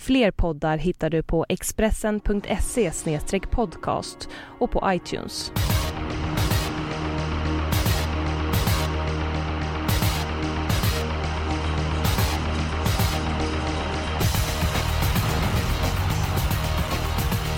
[0.00, 2.90] Fler poddar hittar du på expressen.se
[3.50, 4.28] podcast
[4.58, 5.52] och på iTunes.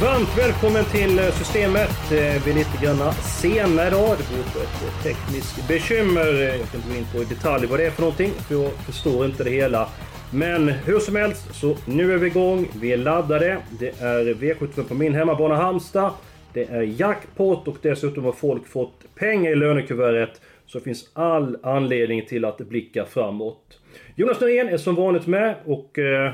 [0.01, 2.13] Varmt välkommen till eh, Systemet.
[2.13, 4.17] Eh, vi är lite grann sena idag.
[4.19, 6.33] Det beror på ett eh, tekniskt bekymmer.
[6.43, 8.73] Jag kan inte gå in på i detalj vad det är för någonting, för jag
[8.73, 9.89] förstår inte det hela.
[10.35, 12.69] Men hur som helst, så nu är vi igång.
[12.81, 13.59] Vi är laddade.
[13.79, 16.13] Det är V75 på min hemmabana Halmstad.
[16.53, 20.41] Det är jackpot och dessutom har folk fått pengar i lönekuvertet.
[20.67, 23.79] Så det finns all anledning till att blicka framåt.
[24.15, 26.33] Jonas Norén är som vanligt med och eh,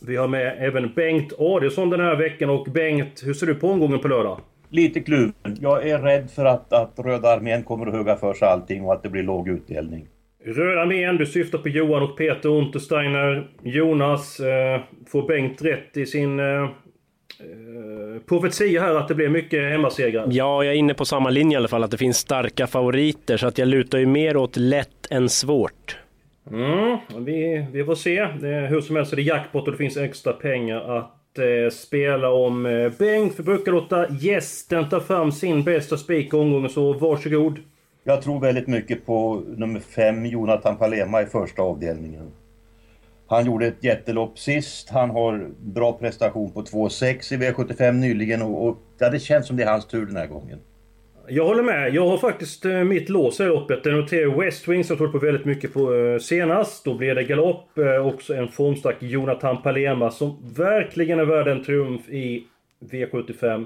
[0.00, 2.50] vi har med även Bengt Adielsson den här veckan.
[2.50, 4.40] Och Bengt, hur ser du på omgången på lördag?
[4.68, 5.56] Lite kluven.
[5.60, 8.92] Jag är rädd för att, att Röda armén kommer att hugga för sig allting och
[8.92, 10.08] att det blir låg utdelning.
[10.44, 13.46] Röda armén, du syftar på Johan och Peter Untersteiner.
[13.62, 16.68] Jonas, eh, får Bengt rätt i sin eh, eh,
[18.28, 20.26] profetia här att det blir mycket hemmasegrar?
[20.30, 23.36] Ja, jag är inne på samma linje i alla fall, att det finns starka favoriter.
[23.36, 25.96] Så att jag lutar ju mer åt lätt än svårt.
[26.50, 28.24] Mm, vi, vi får se.
[28.68, 32.66] Hur som helst är det jackpot och det finns extra pengar att eh, spela om.
[32.66, 37.58] Eh, Bengt, vi brukar låta gästen ta fram sin bästa spik omgången, så varsågod.
[38.04, 42.32] Jag tror väldigt mycket på nummer 5, Jonathan Palema i första avdelningen.
[43.26, 44.90] Han gjorde ett jättelopp sist.
[44.90, 49.56] Han har bra prestation på 2,6 i V75 nyligen och, och ja, det känns som
[49.56, 50.58] det är hans tur den här gången.
[51.28, 51.94] Jag håller med.
[51.94, 53.80] Jag har faktiskt eh, mitt lås i loppet.
[53.84, 56.84] Jag noterar West som jag trodde på väldigt mycket på eh, senast.
[56.84, 57.78] Då blev det galopp.
[57.78, 62.44] Eh, också en formstark Jonathan Palema som verkligen är värd en triumf i
[62.80, 63.64] V75.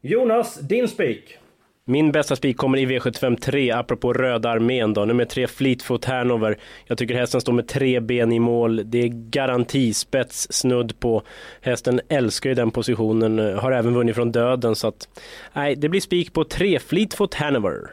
[0.00, 1.38] Jonas, din spik?
[1.90, 5.04] Min bästa spik kommer i V75 3, apropå Röda armén då.
[5.04, 6.58] Nummer 3 Fleetfoot Hanover.
[6.86, 8.82] Jag tycker hästen står med tre ben i mål.
[8.84, 11.22] Det är garantispets snudd på.
[11.60, 15.08] Hästen älskar ju den positionen, har även vunnit från döden så att...
[15.52, 17.90] Nej, det blir spik på 3 Fleetfoot Hanover.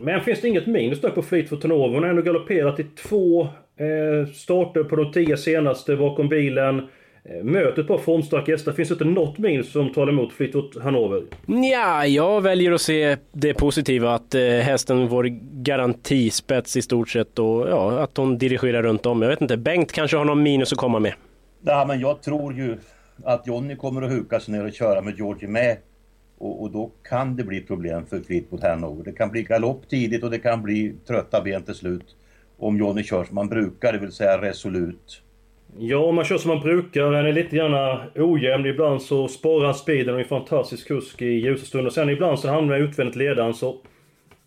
[0.00, 1.94] Men finns det inget minus där på Fleetfoot Hanover?
[1.94, 6.88] Hon har ändå galopperat i två eh, starter på de tio senaste bakom bilen.
[7.24, 8.72] Eh, möter ett par formstarka hästar.
[8.72, 11.22] Finns det inte något minus som talar emot Fleetwood Hannover?
[11.46, 15.24] Ja, jag väljer att se det positiva att eh, hästen får
[15.62, 19.22] garantispets i stort sett och ja, att hon dirigerar runt om.
[19.22, 21.14] Jag vet inte, Bengt kanske har någon minus att komma med?
[21.62, 22.76] Ja, men jag tror ju
[23.24, 25.76] att Jonny kommer att huka sig ner och köra med Georgie med.
[26.38, 29.04] Och, och, då kan det bli problem för Fleetwood Hanover.
[29.04, 32.16] Det kan bli galopp tidigt och det kan bli trötta ben till slut.
[32.58, 35.22] Om Jonny kör som man brukar, det vill säga resolut.
[35.78, 37.02] Ja, om man kör som man brukar.
[37.02, 38.66] Han är lite grann ojämn.
[38.66, 41.90] Ibland så sparar han speeden och är en fantastisk kusk i ljusa stunder.
[41.90, 43.76] Sen ibland så hamnar han utvändigt ledaren så...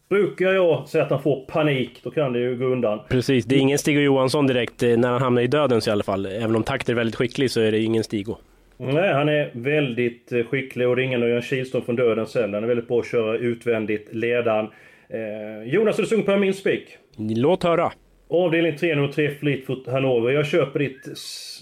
[0.09, 3.00] Brukar jag säga att han får panik, då kan det ju gå undan.
[3.09, 6.03] Precis, det är ingen Stig Johansson direkt eh, när han hamnar i dödens i alla
[6.03, 6.25] fall.
[6.25, 8.35] Även om Takter är väldigt skicklig så är det ingen Stigo.
[8.78, 12.53] Nej, han är väldigt eh, skicklig och det är ingen Örjan Kihlström från dödens heller.
[12.53, 14.67] Han är väldigt bra att köra utvändigt ledaren.
[15.09, 16.97] Eh, Jonas, är du sugen på min spik?
[17.17, 17.91] Låt höra.
[18.35, 20.31] Avdelning 3, nummer 3, Fleetfoot Hannover.
[20.31, 21.07] Jag köper ditt...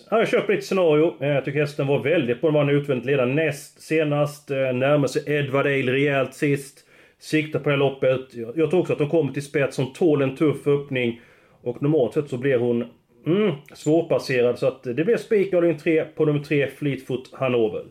[0.10, 1.24] Ja, jag köper ditt scenario.
[1.24, 2.52] Eh, jag tycker hästen var väldigt bra.
[2.52, 4.52] Den utvändigt ledare näst senast.
[4.52, 6.80] Eh, närmar sig Edward Ale rejält sist.
[7.20, 8.34] Siktar på det här loppet.
[8.56, 11.22] Jag tror också att de kommer till spets som tål en tuff öppning.
[11.62, 12.86] Och normalt sett så blir hon
[13.26, 14.60] mm, svårpasserad.
[14.60, 17.84] Så att det blir spik avdelning 3 på nummer 3, Fleetfoot Hannover.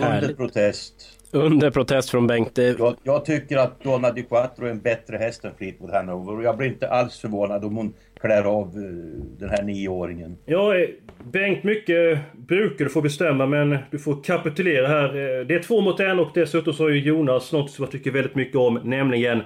[0.00, 0.94] Under protest.
[1.32, 2.58] Under protest från Bengt.
[2.58, 6.44] Jag, jag, tycker att Donna Di Quattro är en bättre häst än Fleetwood Hanover och
[6.44, 8.82] jag blir inte alls förvånad om hon klär av eh,
[9.38, 10.36] den här nioåringen.
[10.44, 10.88] Ja, eh,
[11.32, 15.08] Bengt, mycket brukar du få bestämma men du får kapitulera här.
[15.08, 17.92] Eh, det är två mot en och dessutom så har ju Jonas något som jag
[17.92, 19.42] tycker väldigt mycket om, nämligen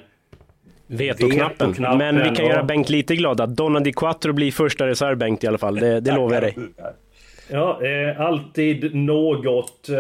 [0.87, 1.69] Vetoknappen.
[1.69, 1.99] Vetoknappen.
[1.99, 2.53] Men vi kan ja.
[2.53, 5.77] göra Bengt lite glad att Donna Di Quattro blir första reserv Bengt i alla fall.
[5.77, 6.57] Det, det lovar jag dig.
[7.53, 9.89] Ja, eh, alltid något.
[9.89, 9.97] Eh,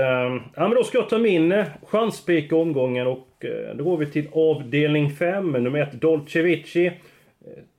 [0.54, 4.06] ja, men då ska jag ta min eh, chanspik omgången och eh, då går vi
[4.06, 6.92] till avdelning 5, nummer 1, Dolce Vici.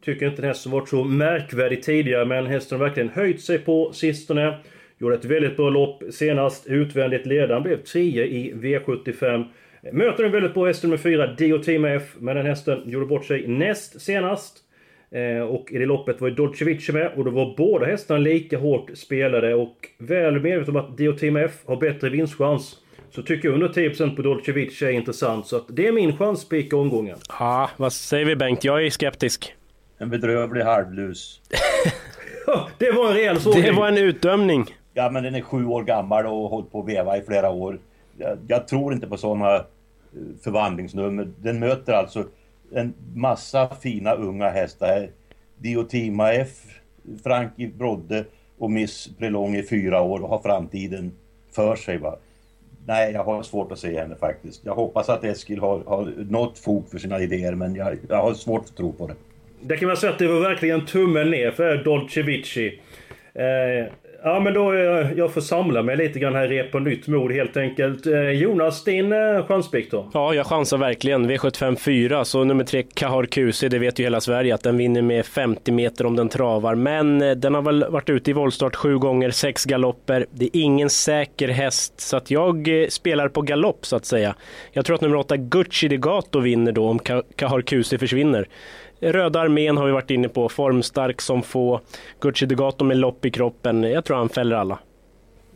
[0.04, 3.94] Tycker inte den hästen varit så märkvärdig tidigare, men hästen har verkligen höjt sig på
[3.94, 4.58] sistone.
[4.98, 9.46] Gjorde ett väldigt bra lopp senast, utvändigt ledaren, blev 10 i V75.
[9.92, 13.26] Möter en väldigt bra häst nummer 4, Dio Team F, men den hästen gjorde bort
[13.26, 14.58] sig näst senast.
[15.12, 18.58] Eh, och i det loppet var ju Dolcevic med och då var båda hästarna lika
[18.58, 22.81] hårt spelade och väl medveten om att Diotima F har bättre vinstchans.
[23.12, 25.48] Så tycker jag under 10% på Dolcevic är intressant.
[25.48, 27.18] Så att det är min chanspik i omgången.
[27.40, 28.64] Ja, vad säger vi Bengt?
[28.64, 29.54] Jag är skeptisk.
[29.98, 31.42] En bedrövlig halvlus.
[32.78, 33.64] det var en rejäl sågning.
[33.64, 34.66] Det var en utdömning.
[34.94, 37.50] Ja, men den är sju år gammal och har hållit på att veva i flera
[37.50, 37.80] år.
[38.18, 39.66] Jag, jag tror inte på sådana
[40.44, 41.28] förvandlingsnummer.
[41.38, 42.26] Den möter alltså
[42.72, 45.10] en massa fina unga hästar.
[45.58, 46.58] Diotima F,
[47.24, 48.26] Frankie Brodde
[48.58, 51.12] och Miss Prelong i fyra år och har framtiden
[51.56, 51.98] för sig.
[51.98, 52.18] Va?
[52.86, 54.66] Nej, jag har svårt att se henne faktiskt.
[54.66, 58.34] Jag hoppas att Eskil har, har något fog för sina idéer men jag, jag har
[58.34, 59.16] svårt att tro på det.
[59.62, 62.80] Det kan man säga att det var verkligen tummen ner för Dolce Vici.
[63.34, 63.86] Eh,
[64.24, 67.32] Ja men då, eh, jag får samla mig lite grann här rep på nytt mod
[67.32, 68.06] helt enkelt.
[68.06, 70.10] Eh, Jonas, din eh, då?
[70.14, 71.32] Ja, jag chansar verkligen.
[71.32, 75.02] V75 4, så nummer 3 Kahar QC, det vet ju hela Sverige att den vinner
[75.02, 76.76] med 50 meter om den travar.
[76.76, 80.26] Men eh, den har väl varit ute i voltstart sju gånger, sex galopper.
[80.32, 84.36] Det är ingen säker häst, så att jag spelar på galopp så att säga.
[84.72, 87.00] Jag tror att nummer 8 Gucci de Gato vinner då om
[87.36, 88.48] Kahar QC försvinner.
[89.02, 91.82] Röda armén har vi varit inne på, formstark som få.
[92.20, 93.84] Gucci de Gato med lopp i kroppen.
[93.84, 94.80] Jag tror han fäller alla.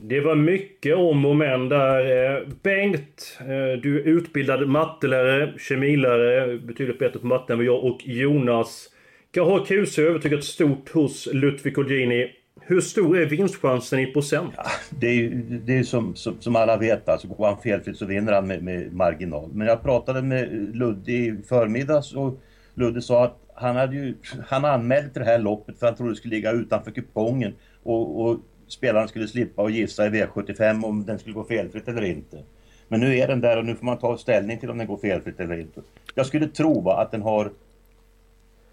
[0.02, 2.36] Det var mycket om och men där.
[2.36, 7.84] Eh, Bengt, eh, du är utbildad mattelärare, kemilärare, betydligt bättre på matte än vad jag
[7.84, 8.90] och Jonas.
[9.32, 12.32] Gaha QC övertygat stort hos Ludvig Colgjini.
[12.62, 14.54] Hur stor är vinstchansen i procent?
[14.58, 15.30] Ja, det är ju
[15.66, 18.64] det är som, som, som, alla vet, alltså går han felfritt så vinner han med,
[18.64, 19.50] med marginal.
[19.54, 22.40] Men jag pratade med Ludde i förmiddags och
[22.75, 24.16] Ludde sa att han, hade ju,
[24.48, 28.22] han anmälde till det här loppet för han trodde det skulle ligga utanför kupongen och,
[28.22, 28.38] och
[28.68, 32.44] spelaren skulle slippa att gissa i V75 om den skulle gå felfritt eller inte.
[32.88, 34.98] Men nu är den där och nu får man ta ställning till om den går
[34.98, 35.81] felfritt eller inte.
[36.16, 37.51] Jag skulle tro va, att den har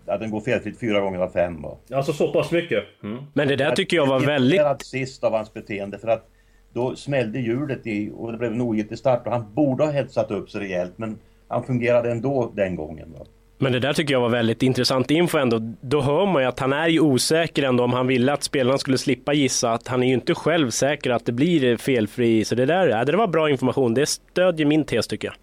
[0.07, 1.63] att den går felfritt fyra gånger av fem.
[1.63, 1.77] Va?
[1.93, 2.85] Alltså så pass mycket?
[3.03, 3.25] Mm.
[3.33, 4.87] Men det där tycker jag var väldigt...
[4.87, 6.29] sist av hans beteende för att
[6.73, 10.31] då smällde hjulet i och det blev en ogiltig start och han borde ha hetsat
[10.31, 11.19] upp sig rejält men
[11.49, 13.13] han fungerade ändå den gången.
[13.19, 13.27] Va?
[13.63, 15.59] Men det där tycker jag var väldigt intressant info ändå.
[15.81, 18.79] Då hör man ju att han är ju osäker ändå om han ville att spelarna
[18.79, 19.73] skulle slippa gissa.
[19.73, 22.45] Att han är ju inte själv säker att det blir felfri.
[22.45, 23.95] Så det där, det var bra information.
[23.95, 25.35] Det stödjer min tes tycker jag.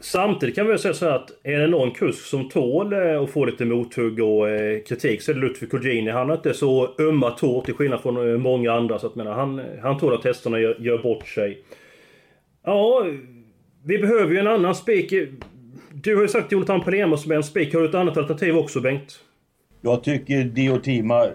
[0.00, 3.30] Samtidigt kan vi säga så här att är det någon kusk som tål eh, att
[3.30, 6.10] få lite mothugg och eh, kritik så är det Ludvig Colgjini.
[6.10, 8.98] Han har inte så ömma tår till skillnad från eh, många andra.
[8.98, 11.58] Så att, menar, han, han tål att testerna gör, gör bort sig.
[12.64, 13.06] Ja,
[13.84, 15.12] vi behöver ju en annan spik.
[16.04, 17.74] Du har ju sagt Jonathan Palema som är en spik.
[17.74, 19.20] Har du ett annat alternativ också Bengt?
[19.80, 21.26] Jag tycker Diotima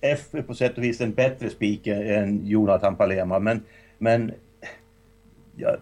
[0.00, 3.38] F är på sätt och vis en bättre spik än Jonathan Palema.
[3.38, 3.62] Men,
[3.98, 4.32] men
[5.56, 5.76] jag,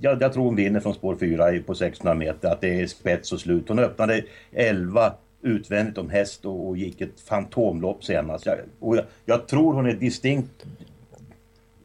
[0.00, 2.48] jag, jag, tror hon vinner från spår 4 på 600 meter.
[2.48, 3.68] Att det är spets och slut.
[3.68, 4.22] Hon öppnade
[4.52, 5.12] 11
[5.42, 8.46] utvändigt om häst och, och gick ett fantomlopp senast.
[8.46, 10.66] Jag, och jag, jag tror hon är distinkt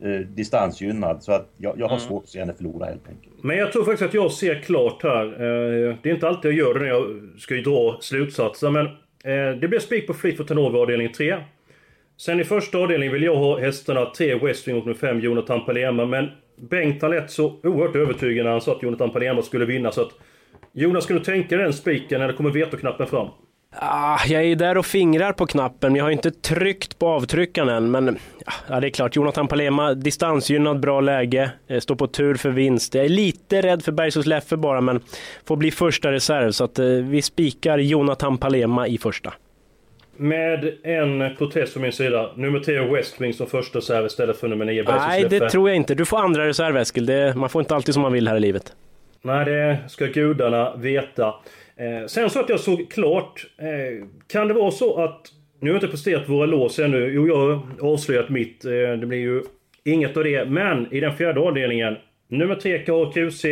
[0.03, 1.23] eh, distansgynnad.
[1.23, 2.07] Så att jag, jag har mm.
[2.07, 3.43] svårt att se henne förlora helt enkelt.
[3.43, 5.25] Men jag tror faktiskt att jag ser klart här.
[5.25, 8.69] Eh, det är inte alltid jag gör det när jag ska dra slutsatser.
[8.69, 8.85] Men
[9.23, 11.37] eh, det blir spik på Fleetwood Tanova avdelning 3.
[12.17, 16.05] Sen i första avdelningen vill jag ha hästarna 3 Westwing och nummer 5 Jonathan Palema.
[16.05, 19.91] Men Bengt lät så oerhört övertygande när han sa att Jonathan Palema skulle vinna.
[19.91, 20.11] Så att
[20.73, 23.27] Jonas, ska du tänka den spiken eller kommer vetoknappen fram?
[23.71, 27.69] Ah, jag är där och fingrar på knappen, men jag har inte tryckt på avtryckaren
[27.69, 27.91] än.
[27.91, 28.17] Men
[28.69, 32.95] ja, det är klart, Jonathan Palema, distansgynnad, bra läge, eh, står på tur för vinst.
[32.95, 34.99] Jag är lite rädd för Bergshus Leffe bara, men
[35.45, 36.51] får bli första reserv.
[36.51, 39.33] Så att eh, vi spikar Jonathan Palema i första.
[40.17, 42.31] Med en protest från min sida.
[42.35, 45.75] Nummer 10 Westwing som första reserv istället för nummer 9 Bergshus Nej, det tror jag
[45.75, 45.95] inte.
[45.95, 47.05] Du får andra reserv Eskil.
[47.05, 48.73] Det, man får inte alltid som man vill här i livet.
[49.21, 51.33] Nej, det ska gudarna veta.
[51.79, 53.45] Eh, sen så att jag såg klart.
[53.57, 55.21] Eh, kan det vara så att...
[55.59, 57.11] Nu har jag inte presterat våra lås ännu.
[57.13, 57.61] Jo, jag har
[57.93, 58.65] avslöjat mitt.
[58.65, 59.41] Eh, det blir ju
[59.83, 60.45] inget av det.
[60.45, 61.95] Men i den fjärde avdelningen.
[62.27, 63.45] Nummer 3 KQC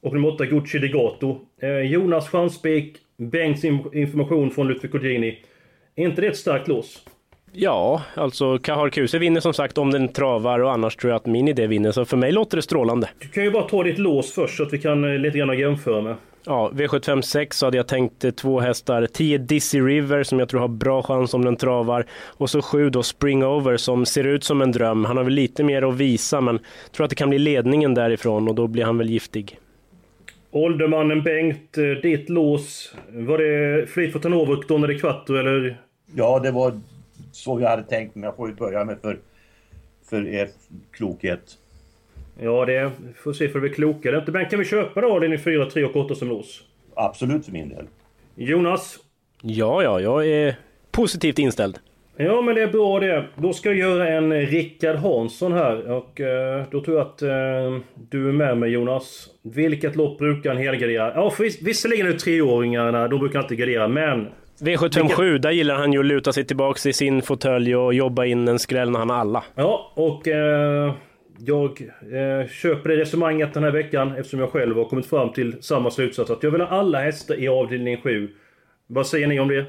[0.00, 1.40] och nummer 8 Gucci de Gato.
[1.62, 2.96] Eh, Jonas chanspik.
[3.16, 5.38] Bengts information från Ludvig Cogini.
[5.96, 7.02] Är inte det ett starkt lås?
[7.52, 11.26] Ja, alltså Kahar Kuse vinner som sagt om den travar och annars tror jag att
[11.26, 11.92] min idé vinner.
[11.92, 13.08] Så för mig låter det strålande.
[13.18, 15.58] Du kan ju bara ta ditt lås först så att vi kan eh, lite grann
[15.58, 16.16] jämföra med.
[16.48, 19.06] Ja, V75 6 hade jag tänkt eh, två hästar.
[19.06, 22.06] 10 Dizzy River som jag tror har bra chans om den travar.
[22.12, 25.04] Och så 7 då Spring Over som ser ut som en dröm.
[25.04, 26.58] Han har väl lite mer att visa men
[26.92, 29.58] tror att det kan bli ledningen därifrån och då blir han väl giftig.
[30.50, 32.94] Åldermannen Bengt, eh, ditt lås.
[33.08, 35.80] Var det Fleetwood Hanover och Donner Quattro eller?
[36.14, 36.80] Ja, det var
[37.32, 39.18] så jag hade tänkt men jag får ju börja med för,
[40.10, 40.48] för er
[40.90, 41.58] klokhet.
[42.40, 44.24] Ja, det får se för att vi är klokare.
[44.26, 46.62] Men kan vi köpa då avdelning 4, 3 och 8 som lås?
[46.94, 47.84] Absolut för min del.
[48.34, 48.98] Jonas?
[49.42, 50.56] Ja, ja, jag är
[50.90, 51.78] positivt inställd.
[52.16, 53.24] Ja men det är bra det.
[53.34, 57.28] Då ska jag göra en Rickard Hansson här och eh, då tror jag att eh,
[58.10, 59.28] du är med mig Jonas.
[59.42, 61.12] Vilket lopp brukar han helgardera?
[61.14, 64.28] Ja för vis visserligen är det treåringarna, de brukar inte gardera men...
[64.60, 65.42] V757, vilket...
[65.42, 68.58] där gillar han ju att luta sig tillbaks i sin fåtölj och jobba in en
[68.58, 69.44] skräll när han har alla.
[69.54, 70.92] Ja och eh,
[71.38, 75.62] jag eh, köper det resonemanget den här veckan eftersom jag själv har kommit fram till
[75.62, 78.30] samma slutsats att jag vill ha alla hästar i avdelning 7.
[78.86, 79.66] Vad säger ni om det?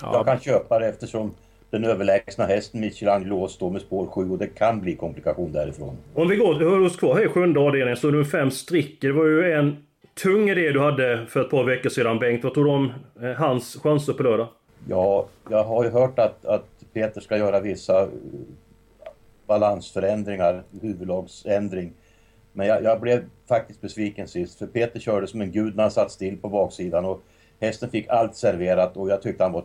[0.00, 0.10] Ja.
[0.12, 1.34] Jag kan köpa det eftersom
[1.70, 5.96] den överlägsna hästen Michelangelo står med spår 7 och det kan bli komplikation därifrån.
[6.14, 9.00] Om vi går, hör oss kvar här i sjunde avdelningen så är det fem strick.
[9.00, 9.76] Det var ju en
[10.22, 12.44] tung idé du hade för ett par veckor sedan Bengt.
[12.44, 14.48] Vad tror du om eh, hans chanser på lördag?
[14.88, 18.08] Ja, jag har ju hört att, att Peter ska göra vissa
[19.50, 21.92] balansförändringar, huvudlagsändring.
[22.52, 25.90] Men jag, jag, blev faktiskt besviken sist för Peter körde som en gud när han
[25.90, 27.22] satt still på baksidan och
[27.60, 29.64] hästen fick allt serverat och jag tyckte han var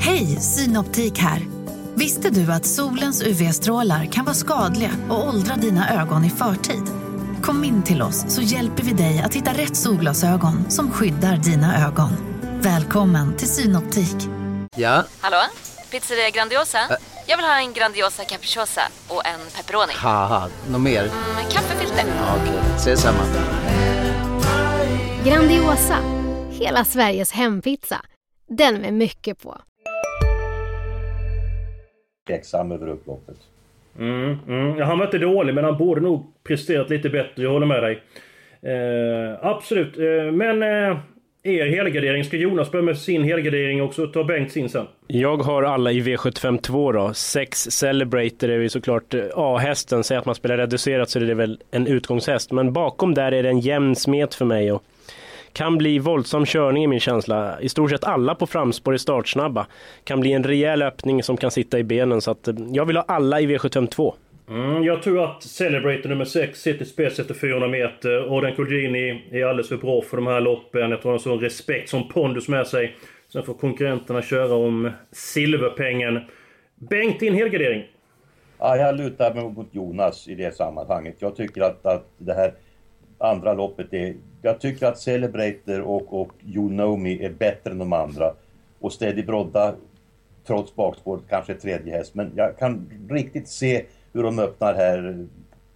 [0.00, 1.40] Hej, Synoptik här!
[1.94, 6.84] Visste du att solens UV-strålar kan vara skadliga och åldra dina ögon i förtid?
[7.42, 11.86] Kom in till oss så hjälper vi dig att hitta rätt solglasögon som skyddar dina
[11.86, 12.10] ögon.
[12.62, 14.16] Välkommen till Synoptik.
[14.76, 15.04] Ja?
[15.20, 15.42] Hallå?
[15.90, 16.78] Pizzeria Grandiosa?
[16.78, 19.92] Ä Jag vill ha en Grandiosa capriciosa och en pepperoni.
[20.70, 21.02] något mer?
[21.02, 21.12] Mm,
[21.44, 22.04] en kaffefilter.
[22.16, 22.76] Ja, Okej, okay.
[22.76, 23.22] ses samma.
[25.24, 25.96] Grandiosa,
[26.50, 28.00] hela Sveriges hempizza.
[28.48, 29.56] Den med mycket på.
[32.26, 33.36] Tveksam över upploppet.
[33.98, 34.80] Mm, mm.
[34.80, 38.02] Han var inte dålig men han borde nog presterat lite bättre, jag håller med dig.
[38.62, 40.98] Eh, absolut, eh, men eh,
[41.42, 42.24] er helgardering.
[42.24, 44.86] Ska Jonas börja med sin helgardering också och ta Bengt sin sen?
[45.06, 47.14] Jag har alla i V752 då.
[47.14, 50.04] Sex Celebrator är ju såklart eh, A-hästen.
[50.04, 52.52] Säg att man spelar reducerat så är det väl en utgångshäst.
[52.52, 54.72] Men bakom där är det en jämn smet för mig.
[54.72, 54.82] Och
[55.52, 57.60] kan bli våldsam körning i min känsla.
[57.60, 59.66] I stort sett alla på framspår är startsnabba.
[60.04, 62.20] Kan bli en rejäl öppning som kan sitta i benen.
[62.20, 64.12] Så att eh, jag vill ha alla i V752.
[64.50, 68.28] Mm, jag tror att Celebrator nummer 6 sitter spets efter 400 meter.
[68.28, 70.90] Orden Colgjini är alldeles för bra för de här loppen.
[70.90, 72.96] Jag tror han har sån respekt, som pondus med sig.
[73.32, 76.20] Sen får konkurrenterna köra om silverpengen.
[76.74, 77.84] Bengt, din helgardering?
[78.58, 81.16] Ja, jag lutar mig mot Jonas i det sammanhanget.
[81.18, 82.52] Jag tycker att, att det här
[83.18, 84.14] andra loppet är...
[84.42, 88.34] Jag tycker att Celebrator och, och You Know Me är bättre än de andra.
[88.80, 89.74] Och Steady Brodda,
[90.46, 92.14] trots bakspåret, kanske tredje häst.
[92.14, 95.26] Men jag kan riktigt se hur de öppnar här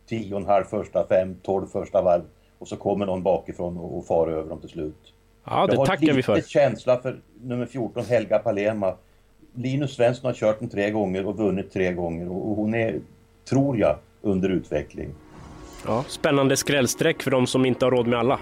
[0.09, 2.23] 10,5 första, 5, 12 första varv
[2.59, 5.13] och så kommer någon bakifrån och, och far över dem till slut.
[5.45, 6.33] Ja, det tackar vi för.
[6.33, 8.95] Jag har lite känsla för nummer 14, Helga Palema.
[9.55, 13.01] Linus Svensson har kört den tre gånger och vunnit tre gånger och hon är,
[13.49, 15.15] tror jag, under utveckling.
[15.87, 18.41] Ja, spännande skrällsträck för de som inte har råd med alla.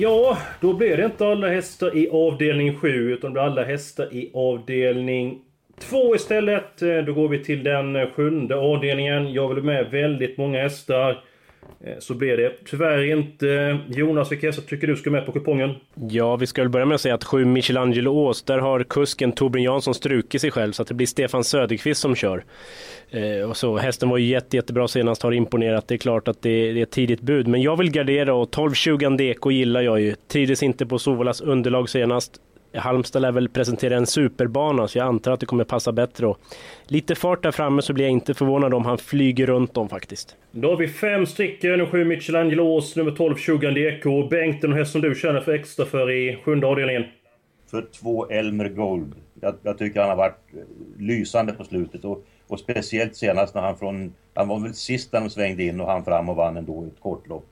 [0.00, 4.14] Ja, då blir det inte alla hästar i avdelning 7 utan det blir alla hästar
[4.14, 5.40] i avdelning
[5.78, 6.82] 2 istället.
[6.82, 9.32] Eh, då går vi till den sjunde avdelningen.
[9.32, 11.24] Jag vill med väldigt många hästar.
[11.84, 13.78] Eh, så blir det tyvärr inte.
[13.88, 15.74] Jonas, vilka hästar tycker du ska med på kupongen?
[16.10, 19.32] Ja, vi ska väl börja med att säga att 7 Michelangelo Ås, där har kusken
[19.32, 22.44] Torbjörn Jansson strukit sig själv så att det blir Stefan Söderqvist som kör.
[23.10, 25.88] Eh, och så, hästen var ju jätte, jättebra senast, har imponerat.
[25.88, 28.54] Det är klart att det, det är ett tidigt bud, men jag vill gardera och
[28.54, 30.14] 12-20 Andeko gillar jag ju.
[30.28, 32.40] Trivdes inte på Sovolas underlag senast.
[32.74, 36.26] Halmstad lär väl presentera en superbana så jag antar att det kommer passa bättre.
[36.26, 36.38] Och
[36.86, 40.36] lite fart där framme så blir jag inte förvånad om han flyger runt dem faktiskt.
[40.50, 44.28] Då har vi fem stycken, sju Michelangelos, nummer 12 20 Eko.
[44.28, 47.04] Bengt, den häst som du känner för extra för i sjunde avdelningen?
[47.70, 49.14] För två Elmer Gold.
[49.40, 50.40] Jag, jag tycker han har varit
[50.98, 54.14] lysande på slutet och, och speciellt senast när han från...
[54.34, 57.00] Han var väl sist när de svängde in och han fram och vann ändå ett
[57.00, 57.46] kortlopp.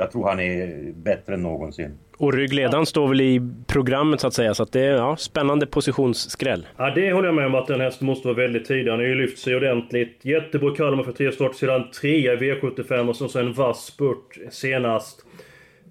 [0.00, 1.98] Jag tror han är bättre än någonsin.
[2.16, 5.66] Och ryggledaren står väl i programmet så att säga, så att det är ja, spännande
[5.66, 6.66] positionsskräll.
[6.76, 8.90] Ja, det håller jag med om att den hästen måste vara väldigt tidig.
[8.90, 10.18] Han har ju lyft sig ordentligt.
[10.22, 15.24] Jättebra Kalmar för tre start sedan trea i V75 och så en vass spurt senast.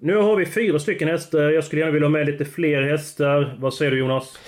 [0.00, 1.50] Nu har vi fyra stycken hästar.
[1.50, 3.56] Jag skulle gärna vilja ha med lite fler hästar.
[3.58, 4.38] Vad säger du Jonas?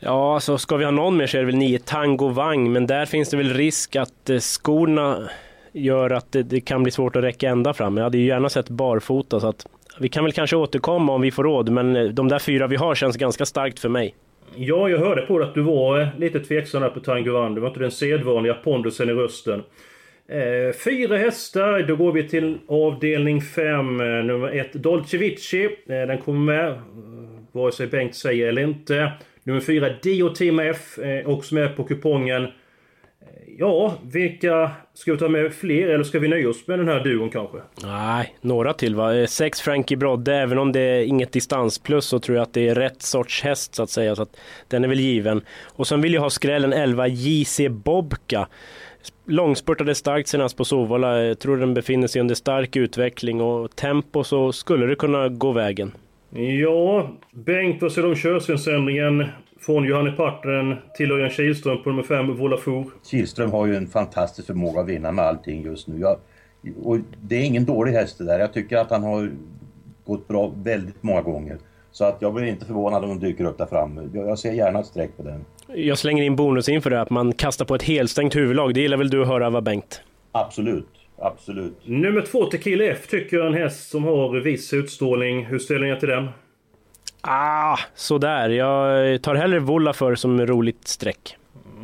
[0.00, 2.86] Ja, så ska vi ha någon mer så är det väl nio Tango Vang, men
[2.86, 5.30] där finns det väl risk att eh, skorna
[5.72, 7.96] gör att det, det, kan bli svårt att räcka ända fram.
[7.96, 9.66] Jag hade ju gärna sett barfota så att
[10.00, 12.76] vi kan väl kanske återkomma om vi får råd, men eh, de där fyra vi
[12.76, 14.14] har känns ganska starkt för mig.
[14.56, 17.68] Ja, jag hörde på att du var eh, lite tveksam där på Tango Det var
[17.68, 19.62] inte den sedvanliga pondusen i rösten.
[20.28, 25.64] Eh, fyra hästar, då går vi till avdelning 5, eh, nummer 1 Dolce Vici.
[25.64, 26.82] Eh, den kommer med,
[27.52, 29.12] vare sig Bengt säger eller inte.
[29.42, 32.46] Nummer 4 Dio Team F, eh, också med på kupongen.
[33.60, 34.70] Ja, vilka...
[34.94, 37.58] Ska vi ta med fler eller ska vi nöja oss med den här duon kanske?
[37.82, 39.16] Nej, några till va.
[39.16, 42.68] Eh, Sex Frankie Brodde, även om det är inget distansplus så tror jag att det
[42.68, 44.16] är rätt sorts häst så att säga.
[44.16, 44.36] Så att
[44.68, 45.42] den är väl given.
[45.64, 48.48] Och sen vill jag ha skrällen 11 JC Bobka.
[49.26, 51.22] Långspurtade starkt senast på Sovalla.
[51.22, 55.52] Jag tror den befinner sig under stark utveckling och tempo så skulle det kunna gå
[55.52, 55.92] vägen.
[56.60, 59.26] Ja, Bengt, vad säger du om körsvensändringen
[59.60, 62.84] från Johanne Partnen till Örjan Kihlström på nummer 5, Volafour?
[63.10, 66.00] Kihlström har ju en fantastisk förmåga att vinna med allting just nu.
[66.00, 66.16] Jag,
[66.82, 68.38] och det är ingen dålig häst det där.
[68.38, 69.30] Jag tycker att han har
[70.04, 71.58] gått bra väldigt många gånger.
[71.92, 74.08] Så att jag blir inte förvånad om de dyker upp där framme.
[74.14, 75.44] Jag, jag ser gärna ett streck på den.
[75.74, 78.74] Jag slänger in bonus inför det att man kastar på ett helstängt huvudlag.
[78.74, 80.02] Det gillar väl du att höra va Bengt?
[80.32, 80.88] Absolut,
[81.18, 81.76] absolut.
[81.84, 85.44] Nummer 2, Tequila F, tycker jag är en häst som har viss utstrålning.
[85.44, 86.28] Hur ställer ni er till den?
[87.22, 88.48] Ah, sådär.
[88.48, 91.36] Jag tar hellre Volafor som roligt streck.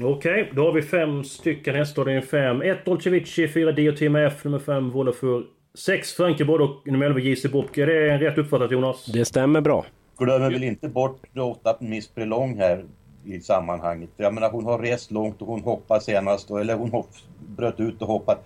[0.02, 2.04] Okej, då har vi fem stycken hästar.
[2.04, 2.62] Det är fem.
[2.62, 5.44] 1 Dolce Vici, 4 Dio Team F, nummer 5 Volafour.
[5.74, 7.82] 6 Frankeborg och nummer 11 JC Bobke.
[7.82, 9.06] Är det rätt uppfattat Jonas?
[9.06, 9.84] Det stämmer bra.
[10.18, 12.84] Glömmer väl inte bort 8 Miss Prelong här
[13.24, 14.10] i sammanhanget.
[14.16, 16.50] Jag menar hon har rest långt och hon hoppade senast.
[16.50, 17.10] Eller hon hopp,
[17.56, 18.40] bröt ut och hoppade.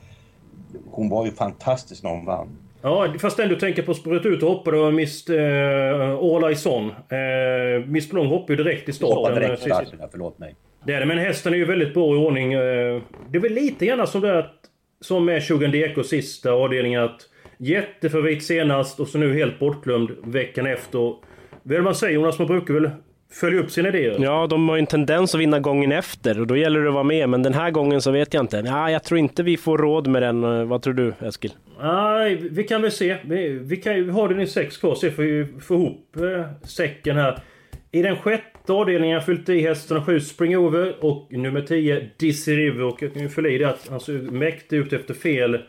[0.90, 2.48] Hon var ju fantastisk när hon vann.
[2.82, 6.66] Ja, fast den du tänker på sprut ut och hoppade och Mist eh, All Eyes
[6.66, 6.90] On.
[6.90, 9.34] Eh, Miss Blom hoppade ju direkt i starten.
[9.34, 10.54] Direkt i starten, förlåt mig.
[10.84, 12.52] Det är det, men hästen är ju väldigt bra i ordning.
[12.52, 14.54] eh, Det är väl lite grann som det att,
[15.00, 17.20] som med Shogun DK sista avdelningen att
[17.58, 21.14] jättefavorit senast och så nu helt bortglömd veckan efter.
[21.62, 22.38] Det man säger Jonas?
[22.38, 22.90] Man brukar väl
[23.32, 24.16] följa upp sina idéer?
[24.18, 26.94] Ja, de har ju en tendens att vinna gången efter och då gäller det att
[26.94, 27.28] vara med.
[27.28, 28.62] Men den här gången så vet jag inte.
[28.66, 30.68] Ja, jag tror inte vi får råd med den.
[30.68, 31.52] Vad tror du Eskil?
[31.82, 33.16] Nej, vi kan väl se.
[33.24, 37.16] Vi, vi kan ju ha den i sex kvar, får vi få ihop eh, säcken
[37.16, 37.38] här.
[37.92, 42.10] I den sjätte avdelningen har jag fyllt i hästarna 7 Spring Over och nummer 10
[42.16, 42.82] Dizzy River.
[42.82, 45.54] Och jag kan ju fylla i det att han såg mäktig ut efter fel.
[45.54, 45.60] Eh,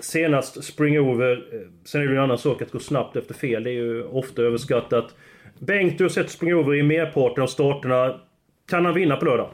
[0.00, 1.32] senast Spring Over.
[1.32, 3.64] Eh, sen är det ju en annan sak att gå snabbt efter fel.
[3.64, 5.14] Det är ju ofta överskattat.
[5.66, 8.20] Bengt, du har sett Spring Over i merparten av starterna.
[8.66, 9.50] Kan han vinna på lördag?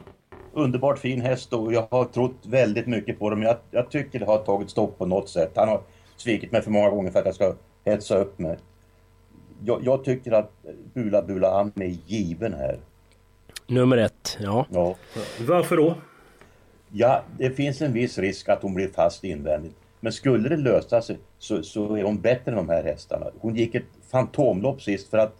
[0.52, 3.42] Underbart fin häst och jag har trott väldigt mycket på dem.
[3.42, 5.52] Jag, jag tycker det har tagit stopp på något sätt.
[5.54, 5.80] Han har
[6.16, 8.58] svikit mig för många gånger för att jag ska hetsa upp mig.
[9.64, 10.52] Jag, jag tycker att
[10.94, 12.78] Bula Bula han är given här.
[13.66, 14.66] Nummer ett, ja.
[14.70, 14.96] Ja.
[15.40, 15.94] Varför då?
[16.92, 19.76] Ja, det finns en viss risk att hon blir fast invändigt.
[20.00, 23.26] Men skulle det lösa sig så, så är hon bättre än de här hästarna.
[23.40, 25.36] Hon gick ett fantomlopp sist för att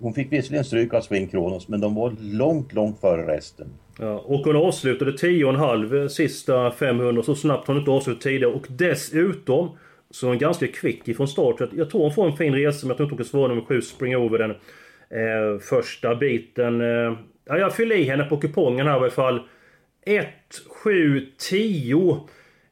[0.00, 3.68] hon fick visserligen stryk av Swing Kronos men de var långt, långt före resten.
[3.98, 8.52] Ja, och hon avslutade 10,5 eh, sista 500 så snabbt har hon inte avslutat tidigare.
[8.52, 9.70] Och dessutom
[10.10, 11.58] så är hon ganska kvick ifrån start.
[11.58, 13.48] Så jag tror hon får en fin resa men jag tror inte hon kan svara
[13.48, 16.80] nummer 7 Spring Over den eh, första biten.
[16.80, 19.40] Eh, ja, jag fyller i henne på kupongen här i alla fall.
[20.06, 20.26] 1,
[20.84, 22.10] 7, 10.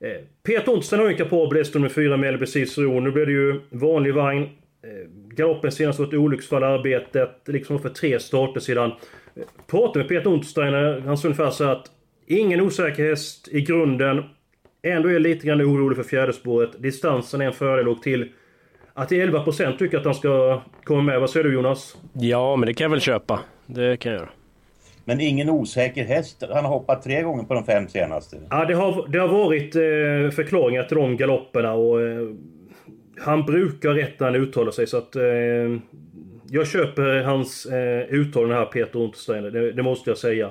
[0.01, 0.11] Eh,
[0.43, 3.01] Peter Ontsten har ju en kapabel häst nummer 4 med Cicero.
[3.01, 4.49] Nu blir det ju vanlig vagn.
[4.85, 8.91] Eh, Galoppen senast var ett olycksfall i arbetet, liksom för tre starter sedan.
[9.37, 11.87] Eh, Pratade med Peter Untersteiner, han sa ungefär så att
[12.27, 14.23] ingen osäker häst i grunden.
[14.83, 16.71] Ändå är jag lite grann orolig för fjärde spåret.
[16.83, 18.29] Distansen är en fördel och till
[18.95, 21.21] att 11% tycker att han ska komma med.
[21.21, 21.97] Vad säger du Jonas?
[22.13, 23.41] Ja, men det kan jag väl köpa.
[23.67, 24.31] Det kan jag göra.
[25.05, 26.43] Men ingen osäker häst.
[26.51, 28.37] Han har hoppat tre gånger på de fem senaste.
[28.51, 32.29] Ja, det har, det har varit eh, förklaringar till de galopperna och eh,
[33.21, 35.23] han brukar rätt när han uttalar sig så att eh,
[36.51, 40.51] jag köper hans eh, uttalande här Peter Untersteiner, det, det måste jag säga.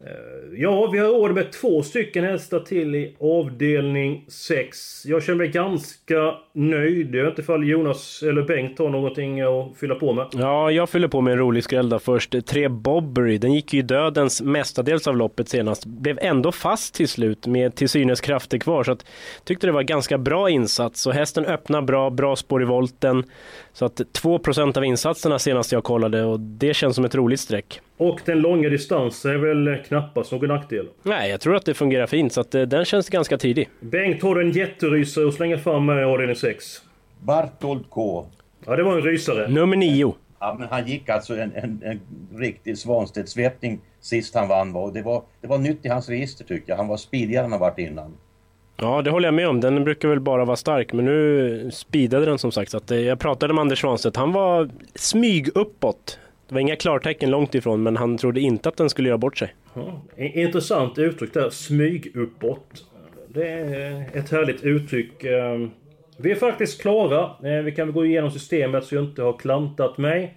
[0.00, 5.06] Eh, ja, vi har råd med två stycken hästar till i avdelning 6.
[5.06, 7.14] Jag känner mig ganska nöjd.
[7.14, 10.26] Jag vet inte ifall Jonas eller Bengt har någonting att fylla på med.
[10.32, 12.46] Ja, jag fyller på med en rolig skräll då först.
[12.46, 15.86] Tre Bobbery, den gick ju i dödens mestadels av loppet senast.
[15.86, 18.84] Blev ändå fast till slut med till synes krafter kvar.
[18.84, 19.06] Så att,
[19.44, 21.06] tyckte det var ganska bra insats.
[21.06, 23.24] Och hästen öppnar bra, bra spår i volten.
[23.72, 27.80] Så att 2% av insatserna senast jag kollade och det känns som ett roligt streck.
[27.96, 30.88] Och den långa distansen är väl knappast någon nackdel?
[31.02, 33.68] Nej, jag tror att det fungerar fint så att eh, den känns ganska tidig.
[33.80, 36.82] Bengt har en jätterysare och slänger fram i avdelning 6.
[37.20, 38.26] Bartold K.
[38.66, 39.48] Ja, det var en rysare.
[39.48, 40.14] Nummer 9.
[40.40, 42.00] Ja, men han gick alltså en, en, en
[42.38, 44.76] riktig Svanstedt-svepning sist han vann.
[44.76, 46.76] Och det, var, det var nytt i hans register tycker jag.
[46.76, 48.14] Han var speedigare än han varit innan.
[48.76, 49.60] Ja, det håller jag med om.
[49.60, 52.70] Den brukar väl bara vara stark, men nu speedade den som sagt.
[52.70, 54.16] Så att, eh, jag pratade med Anders Svanstedt.
[54.16, 56.18] Han var smyg uppåt.
[56.48, 59.38] Det var inga klartecken långt ifrån, men han trodde inte att den skulle göra bort
[59.38, 59.54] sig.
[59.74, 62.84] Ja, intressant uttryck där, smyg uppåt.
[63.28, 65.24] Det är ett härligt uttryck.
[66.18, 67.22] Vi är faktiskt klara.
[67.22, 70.36] Eh, vi kan väl gå igenom systemet så jag inte har klantat mig.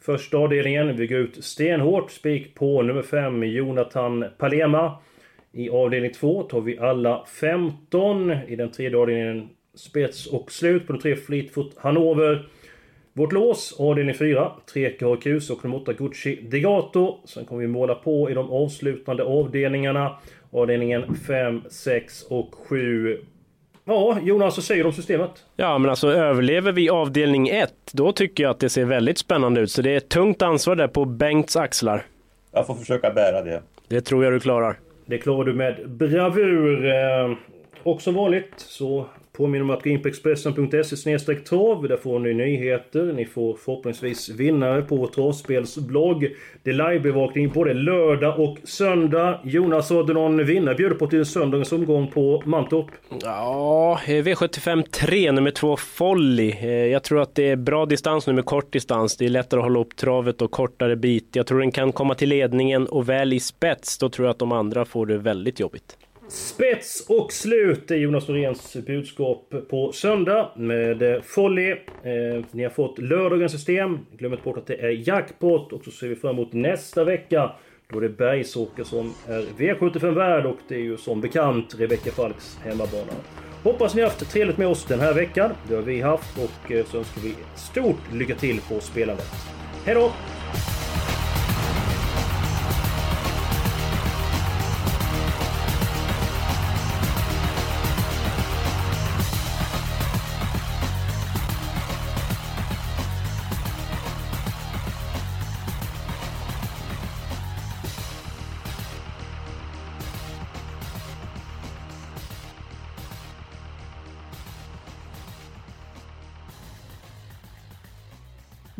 [0.00, 2.10] Första avdelningen, vi går ut stenhårt.
[2.10, 4.98] Spik på nummer 5, Jonathan Palema.
[5.52, 8.30] I avdelning 2 tar vi alla 15.
[8.48, 12.48] I den tredje avdelningen spets och slut på de tre Fleetfoot Hanover.
[13.12, 17.20] Vårt lås, avdelning 4, 3 Karakus och nummer 8 Gucci Degato.
[17.24, 20.18] Sen kommer vi måla på i de avslutande avdelningarna.
[20.50, 23.18] Avdelningen 5, 6 och 7.
[23.86, 25.30] Ja, Jonas, vad säger du om systemet?
[25.56, 29.60] Ja, men alltså överlever vi avdelning 1, då tycker jag att det ser väldigt spännande
[29.60, 29.70] ut.
[29.70, 32.06] Så det är ett tungt ansvar där på Bengts axlar.
[32.52, 33.62] Jag får försöka bära det.
[33.88, 34.78] Det tror jag du klarar.
[35.06, 36.86] Det klarar du med bravur.
[36.86, 37.36] Eh,
[37.82, 41.88] och som vanligt så påminner om att gå in på Expressen.se trav.
[41.88, 43.12] Där får ni nyheter.
[43.12, 46.36] Ni får förhoppningsvis vinnare på vår travspelsblogg.
[46.62, 49.40] Det är livebevakning både lördag och söndag.
[49.44, 52.86] Jonas, har du någon vinnare bjuder på till söndagens omgång på Mantorp?
[53.22, 56.50] Ja, eh, V75 3, nummer 2 Folly.
[56.50, 59.16] Eh, jag tror att det är bra distans nu med kort distans.
[59.16, 61.28] Det är lättare att hålla upp travet och kortare bit.
[61.32, 63.98] Jag tror den kan komma till ledningen och väl i spets.
[63.98, 65.96] Då tror jag att de andra får det väldigt jobbigt.
[66.28, 71.70] Spets och slut är Jonas Noréns budskap på söndag med eh, Folly.
[71.70, 73.98] Eh, ni har fått lördagens system.
[74.18, 77.52] Glöm inte bort att det är jackpot och så ser vi fram emot nästa vecka.
[77.92, 82.10] Då är det Bergsåker som är V75 värd och det är ju som bekant Rebecka
[82.10, 83.12] Falks hemmabana.
[83.62, 85.50] Hoppas ni har haft trevligt med oss den här veckan.
[85.68, 89.30] Det har vi haft och eh, så önskar vi stort lycka till på spelandet.
[89.84, 90.12] Hej då!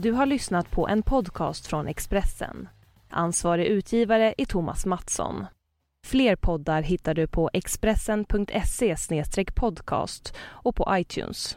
[0.05, 2.69] Du har lyssnat på en podcast från Expressen.
[3.11, 5.47] Ansvarig utgivare är Thomas Mattsson.
[6.07, 8.97] Fler poddar hittar du på expressen.se
[9.55, 11.57] podcast och på iTunes.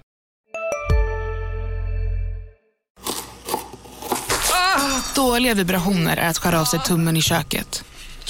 [5.15, 7.83] Dåliga vibrationer är att skära av sig tummen i köket.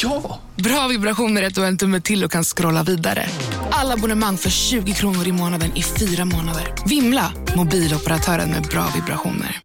[0.04, 0.40] Ja!
[0.56, 3.26] Bra vibrationer är att du har en tumme till och kan scrolla vidare.
[3.72, 6.74] Alla abonnemang för 20 kronor i månaden i fyra månader.
[6.86, 7.34] Vimla!
[7.56, 9.62] Mobiloperatören med bra vibrationer.